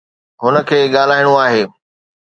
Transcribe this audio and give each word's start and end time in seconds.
هن 0.41 0.55
کي 0.67 0.79
ڳالهائڻو 0.93 1.33
آهي. 1.45 1.63